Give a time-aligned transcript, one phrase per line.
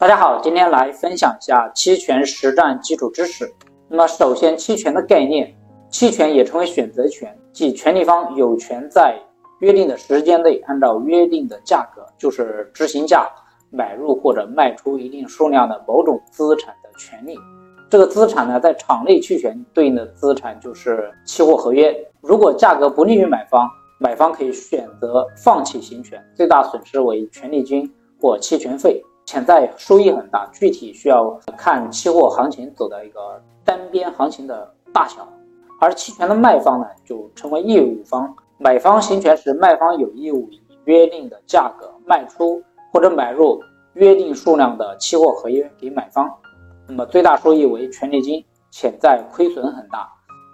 [0.00, 3.52] 大家好，今天来分享一下期权实战基础知识。
[3.86, 5.54] 那么，首先，期权的概念，
[5.90, 9.14] 期权也称为选择权，即权利方有权在
[9.58, 13.28] 约定的时间内，按照约定的价格，就是执行价，
[13.68, 17.36] 买入或者卖出一定数量的某种资产的权利。
[17.90, 21.94] 这个资产呢，在场内期权对应的资产就是期货合约。
[22.22, 29.04] 如果价格不利于买方，买方可以选择放弃行权，最大损失为权利金或期权费。
[29.30, 35.24] 潜在收益很大，具体需要看期货行情走的一个单边行情的大小。
[35.80, 38.34] 而期权的卖方呢，就称为业务方。
[38.58, 42.60] 买方行权时，卖方有义务以约定的价格卖出
[42.92, 43.60] 或者买入
[43.92, 46.28] 约定数量的期货合约给买方。
[46.88, 50.08] 那么最大收益为权利金，潜在亏损很大，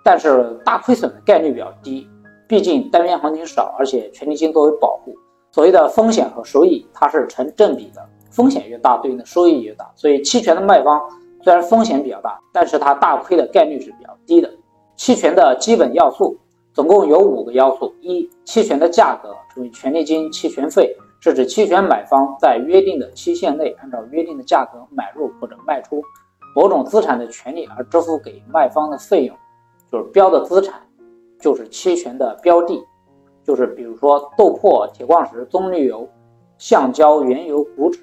[0.04, 2.06] 但是大亏损的概率比较低，
[2.46, 5.14] 毕竟单边行情少，而且权利金作为保护。
[5.50, 8.06] 所谓的风险和收益，它是成正比的。
[8.30, 11.00] 风险越大，对应的收益越大，所以期权的卖方
[11.42, 14.50] 虽然风险比较大，但是它大亏的概率是比较低的。
[14.96, 16.36] 期权的基本要素
[16.72, 26.02] 总共有五个要素：一、期权的价格，称为权利金、期权费，是指期权买方在约定的期限内，按照约定的价格买入或者卖出
[26.54, 29.36] 某种资产的权利而支付给卖方的费用，
[29.92, 30.80] 就是标的资产，
[31.38, 32.82] 就是期权的标的，
[33.44, 36.08] 就是比如说豆粕、铁矿石、棕榈油、
[36.58, 38.00] 橡胶、原油、股指。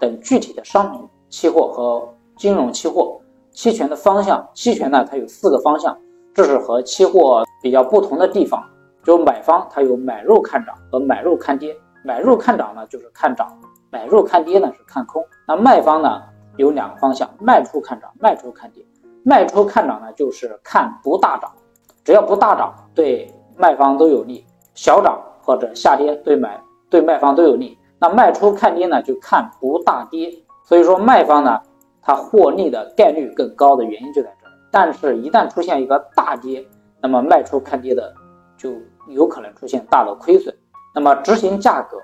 [0.00, 3.20] 等具体的商品期货和金融期货
[3.52, 5.96] 期权的方向，期权呢它有四个方向，
[6.34, 8.62] 这是和期货比较不同的地方。
[9.04, 13.46] 就买方它有买入看涨和买入看跌，买入看涨呢就是看涨，
[13.90, 15.22] 买入看跌呢是看空。
[15.46, 16.22] 那卖方呢
[16.56, 18.84] 有两个方向，卖出看涨，卖出看跌。
[19.22, 21.50] 卖出看涨呢就是看不大涨，
[22.02, 27.78] 只要不大涨对卖方都有利，小涨或者下跌对买对卖方都有利。
[27.98, 30.30] 那卖出看跌呢，就看不大跌，
[30.64, 31.60] 所以说卖方呢，
[32.02, 34.52] 它获利的概率更高的原因就在这儿。
[34.70, 36.66] 但是，一旦出现一个大跌，
[37.00, 38.12] 那么卖出看跌的
[38.58, 38.72] 就
[39.08, 40.54] 有可能出现大的亏损。
[40.94, 41.96] 那么，执行价格、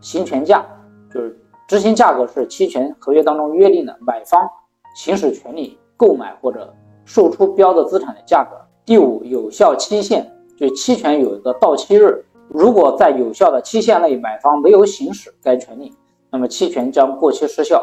[0.00, 0.64] 行权价，
[1.12, 4.48] 就是执行价格是期权合约当中约定的买方
[4.94, 6.72] 行使权利购买或者
[7.04, 8.56] 售出标的资产的价格。
[8.84, 12.24] 第五，有效期限，就期权有一个到期日。
[12.54, 15.90] 如果在有效的期限内，买方没有行使该权利，
[16.30, 17.82] 那么期权将过期失效。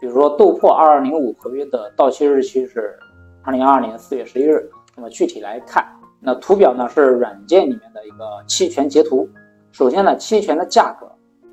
[0.00, 2.98] 比如说豆粕二二零五合约的到期日期是
[3.44, 4.68] 二零二二年四月十一日。
[4.96, 5.86] 那么具体来看，
[6.18, 9.28] 那图表呢是软件里面的一个期权截图。
[9.70, 11.06] 首先呢，期权的价格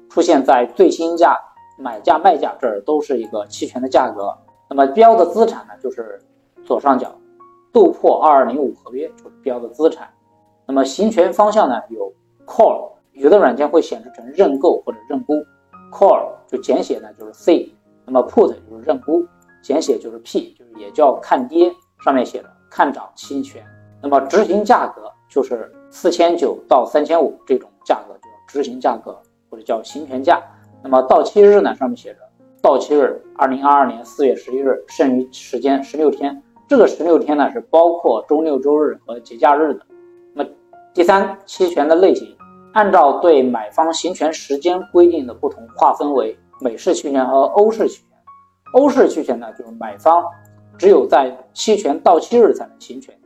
[0.10, 1.38] 出现在最新价、
[1.78, 4.36] 买价、卖价这儿都是一个期权的价格。
[4.68, 6.20] 那么标的资产呢就是
[6.66, 7.14] 左上角
[7.72, 10.10] 豆粕二二零五合约就是标的资产。
[10.66, 12.12] 那么行权方向呢有。
[12.48, 15.46] Call 有的软件会显示成认购或者认沽
[15.92, 17.72] ，call 就简写呢就是 C，
[18.06, 19.26] 那么 put 就是认沽，
[19.62, 21.72] 简写就是 P，就是也叫看跌，
[22.04, 23.64] 上面写着看涨期权。
[24.02, 29.20] 那么执行价格就是四千九到三千五这种价格叫执行价格
[29.50, 30.42] 或者叫行权价。
[30.84, 32.20] 那么到期日呢上面写着
[32.62, 39.82] 到期日二零二二年四月十一日，剩余时间十六天，这个十六天呢是包括周六周日和节假日的。
[40.34, 40.50] 那么
[40.94, 42.37] 第三，期权的类型。
[42.74, 48.04] 按照对买方行权时间规定的不同，划分为美式期权和欧式期权。
[48.74, 50.24] 欧式期权呢，就是买方
[50.78, 53.18] 只有在期权到期日才能行权。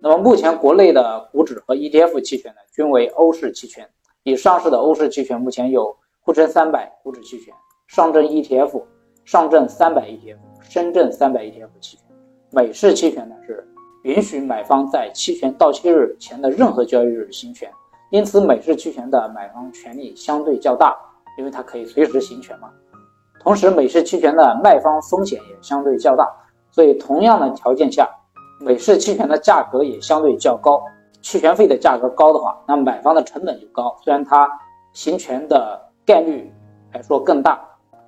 [0.00, 3.88] 那么目前国内的股指和 ETF 期权呢，均为欧式期权。
[4.22, 7.52] 已上市的欧式期权目前有沪深三百股指期权、
[7.88, 8.82] 上证 ETF、
[9.26, 12.06] 上证三百 ETF、深圳三百 ETF 期权。
[12.50, 13.68] 美式期权呢，是
[14.04, 17.70] 允许买方在期权到期日前的任何交易日行权。
[18.14, 20.96] 因此，美式期权的买方权利相对较大，
[21.36, 22.70] 因为它可以随时行权嘛。
[23.40, 26.24] 同时，美式期权的卖方风险也相对较大，
[26.70, 28.08] 所以同样的条件下，
[28.60, 30.80] 美式期权的价格也相对较高。
[31.22, 33.92] 期权费的价格高的话，那买方的成本就高。
[34.04, 34.48] 虽然它
[34.92, 35.76] 行权的
[36.06, 36.48] 概率
[36.92, 37.60] 来说更大，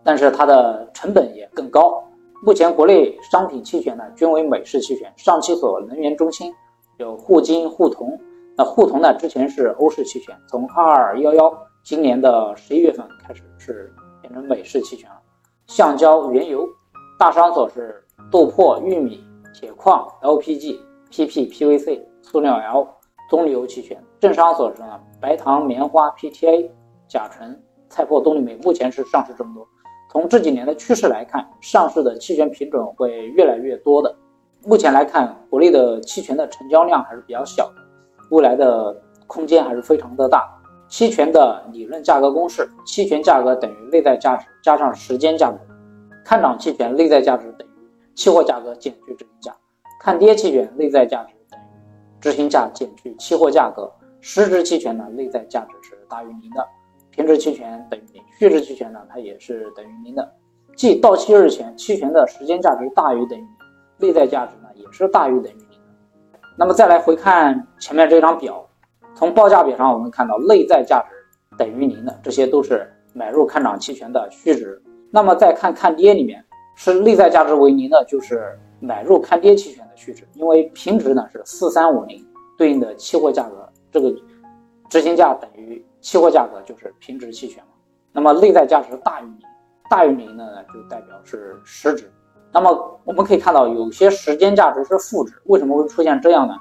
[0.05, 2.00] 但是它的成本也更高。
[2.45, 6.54] 目前国内商品期权呢均为美式期权，上期所能源中心
[6.98, 8.16] 有沪金、沪铜。
[8.59, 9.13] 那沪铜呢？
[9.13, 13.93] 之前是欧式期权，从二二幺幺今年的十一月份开始是
[14.23, 15.17] 变成美式期权了。
[15.67, 16.67] 橡胶、原油，
[17.19, 19.23] 大商所是豆粕、玉米、
[19.53, 20.79] 铁矿、LPG、
[21.11, 22.89] PP、PVC、塑料 L、
[23.29, 24.03] 棕榈油期权。
[24.19, 26.71] 正商所是呢白糖、棉花、PTA、
[27.07, 28.57] 甲醇、菜粕、动力煤。
[28.63, 29.69] 目前是上市这么多。
[30.11, 34.17] 从这几年的趋势来看，上市的期权品种会越来越多的。
[34.65, 37.85] 目前来看，国内的期权的成交量还是比较小的。
[38.31, 38.97] 未来的
[39.27, 40.49] 空间还是非常的大。
[40.89, 45.59] 期权的理论价格公式：期权价格等于内在价值加上时间价值。
[46.25, 47.71] 看涨期权内在价值等于
[48.15, 49.57] 期货价格减去执行价，
[50.01, 51.65] 看跌期权内在价值等于
[52.21, 56.67] 执行价减去期货价格，实值期权呢内在价值是大于零的，
[57.11, 60.33] 平值期权等于零，虚值期权呢它也是等于零的。
[60.77, 65.66] 即到期日前，期权的时间价值大于等于零，内在价值呢也是大于等于。
[66.59, 68.67] 那么再来回看前面这张表，
[69.15, 71.15] 从报价表上我们看到内在价值
[71.59, 74.83] 等于零的，这些都是买入看涨期权的虚值。
[75.11, 76.43] 那么再看看跌里面，
[76.75, 82.27] 是内在价值为零的，就是买入看跌期权的虚值，因为平值呢是四三五零，
[82.57, 84.11] 对应的期货价格，这个
[84.89, 87.71] 执行价等于期货价格就是平值期权嘛。
[88.13, 89.39] 那么内在价值大于零。
[89.89, 92.11] 大于零的呢，就代表是实值。
[92.57, 96.55] 那么我们可以看到，有些时间价值是负值，为什么会出现这样呢？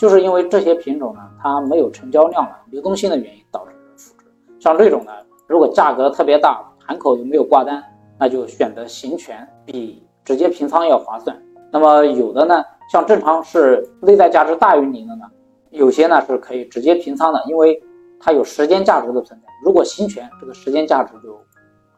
[0.00, 4.24] 就是因为这些品种呢，它没有成交量了，流动性的原因导致负值。
[4.58, 5.12] 像这种呢，
[5.46, 7.84] 如果价格特别大，盘口又没有挂单，
[8.18, 11.38] 那就选择行权比直接平仓要划算。
[11.70, 15.26] 那么有的呢，像正常是内在价值大于零的呢，
[15.68, 17.78] 有些呢是可以直接平仓的，因为
[18.18, 19.46] 它有时间价值的存在。
[19.62, 21.38] 如果行权，这个时间价值就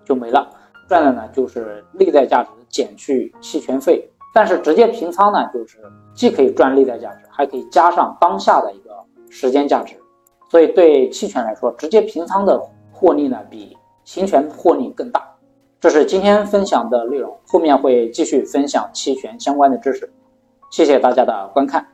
[0.04, 0.50] 就没了。
[0.88, 5.78] 赚的呢就是内在价值减去期权费，但是直接平仓呢，就是
[6.14, 8.90] 既可以赚内在价值，还可以加上当下的一个
[9.30, 9.96] 时间价值，
[10.50, 12.60] 所以对期权来说，直接平仓的
[12.92, 15.22] 获利呢比行权获利更大。
[15.80, 20.10] 这是今天分享的内容，后面会继续分享期权相关的知识。
[20.70, 21.93] 谢谢大家的观看。